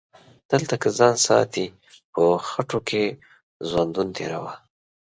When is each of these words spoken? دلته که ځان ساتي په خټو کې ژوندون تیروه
دلته 0.51 0.75
که 0.81 0.89
ځان 0.99 1.15
ساتي 1.25 1.65
په 2.13 2.23
خټو 2.47 2.79
کې 2.89 3.03
ژوندون 3.69 4.07
تیروه 4.15 4.53